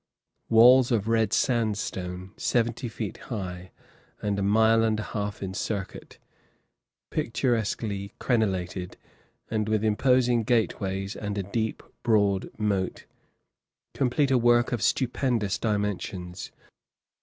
[0.49, 3.69] Walls of red sandstone, seventy feet high,
[4.19, 6.17] and a mile and a half in circuit,
[7.11, 8.95] picturesquely crenellated,
[9.51, 13.05] and with imposing gateways and a deep, broad moat,
[13.93, 16.51] Complete a work of stupendous dimensions.